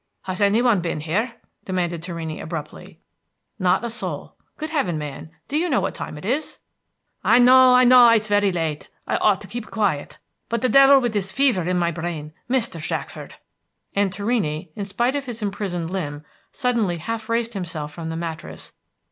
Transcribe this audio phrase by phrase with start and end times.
[0.23, 2.99] "Has any one been here?" demanded Torrini abruptly.
[3.59, 4.35] "Not a soul.
[4.57, 6.57] Good Heaven, man, do you know what time it is?"
[7.23, 8.09] "I know, I know.
[8.09, 8.89] It's very late.
[9.05, 10.17] I ought to keep quiet;
[10.49, 10.97] but, the devil!
[10.99, 12.33] with this fever in my brain!...
[12.49, 12.81] Mr.
[12.81, 13.35] Shackford!"
[13.95, 18.71] and Torrini, in spite of his imprisoned limb, suddenly half raised himself from the mattress.